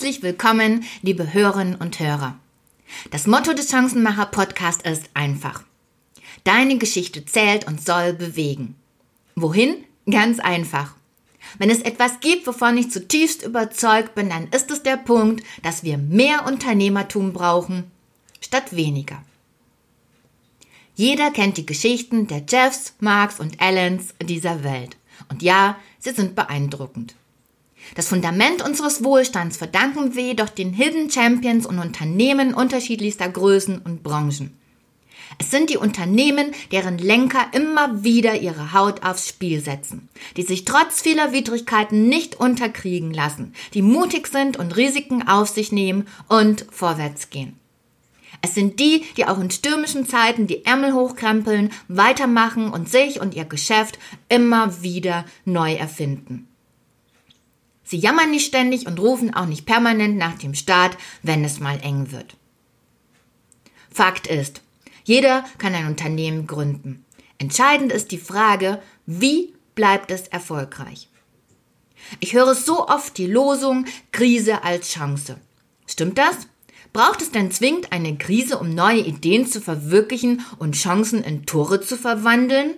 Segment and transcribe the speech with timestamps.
[0.00, 2.38] Herzlich willkommen, liebe Hörerinnen und Hörer.
[3.10, 5.62] Das Motto des Chancenmacher Podcast ist einfach.
[6.42, 8.76] Deine Geschichte zählt und soll bewegen.
[9.36, 9.84] Wohin?
[10.10, 10.94] Ganz einfach.
[11.58, 15.84] Wenn es etwas gibt, wovon ich zutiefst überzeugt bin, dann ist es der Punkt, dass
[15.84, 17.90] wir mehr Unternehmertum brauchen,
[18.40, 19.22] statt weniger.
[20.94, 24.96] Jeder kennt die Geschichten der Jeffs, Marks und Allens dieser Welt.
[25.28, 27.16] Und ja, sie sind beeindruckend.
[27.94, 34.02] Das Fundament unseres Wohlstands verdanken wir jedoch den Hidden Champions und Unternehmen unterschiedlichster Größen und
[34.02, 34.56] Branchen.
[35.38, 40.64] Es sind die Unternehmen, deren Lenker immer wieder ihre Haut aufs Spiel setzen, die sich
[40.64, 46.66] trotz vieler Widrigkeiten nicht unterkriegen lassen, die mutig sind und Risiken auf sich nehmen und
[46.70, 47.56] vorwärts gehen.
[48.42, 53.34] Es sind die, die auch in stürmischen Zeiten die Ärmel hochkrempeln, weitermachen und sich und
[53.34, 56.49] ihr Geschäft immer wieder neu erfinden.
[57.90, 61.80] Sie jammern nicht ständig und rufen auch nicht permanent nach dem Staat, wenn es mal
[61.82, 62.36] eng wird.
[63.90, 64.62] Fakt ist,
[65.02, 67.04] jeder kann ein Unternehmen gründen.
[67.38, 71.08] Entscheidend ist die Frage, wie bleibt es erfolgreich?
[72.20, 75.40] Ich höre so oft die Losung Krise als Chance.
[75.84, 76.46] Stimmt das?
[76.92, 81.80] Braucht es denn zwingend eine Krise, um neue Ideen zu verwirklichen und Chancen in Tore
[81.80, 82.74] zu verwandeln?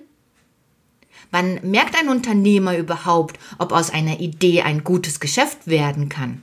[1.33, 6.42] Wann merkt ein Unternehmer überhaupt, ob aus einer Idee ein gutes Geschäft werden kann?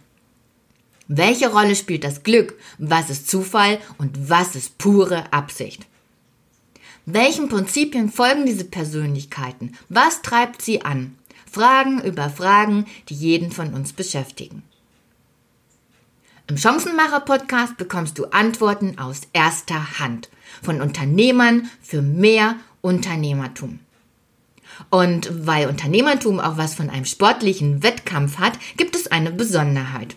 [1.07, 2.59] Welche Rolle spielt das Glück?
[2.79, 5.85] Was ist Zufall und was ist pure Absicht?
[7.05, 9.75] Welchen Prinzipien folgen diese Persönlichkeiten?
[9.89, 11.15] Was treibt sie an?
[11.51, 14.63] Fragen über Fragen, die jeden von uns beschäftigen.
[16.47, 20.29] Im Chancenmacher-Podcast bekommst du Antworten aus erster Hand
[20.63, 23.79] von Unternehmern für mehr Unternehmertum.
[24.89, 30.15] Und weil Unternehmertum auch was von einem sportlichen Wettkampf hat, gibt es eine Besonderheit.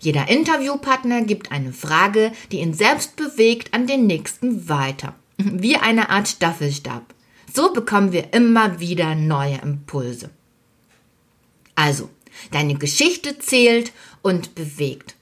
[0.00, 5.14] Jeder Interviewpartner gibt eine Frage, die ihn selbst bewegt, an den nächsten weiter.
[5.38, 7.02] Wie eine Art Staffelstab.
[7.52, 10.30] So bekommen wir immer wieder neue Impulse.
[11.74, 12.10] Also,
[12.50, 15.14] deine Geschichte zählt und bewegt.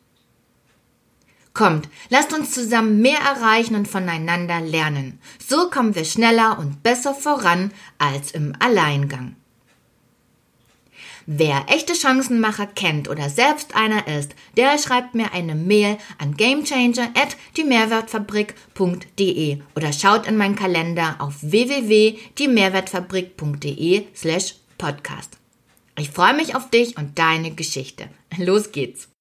[1.54, 5.20] Kommt, lasst uns zusammen mehr erreichen und voneinander lernen.
[5.38, 9.36] So kommen wir schneller und besser voran als im Alleingang.
[11.26, 17.10] Wer echte Chancenmacher kennt oder selbst einer ist, der schreibt mir eine Mail an gamechanger
[17.14, 25.38] at diemehrwertfabrik.de oder schaut in meinen Kalender auf www.diemehrwertfabrik.de slash podcast.
[25.96, 28.10] Ich freue mich auf dich und deine Geschichte.
[28.36, 29.13] Los geht's!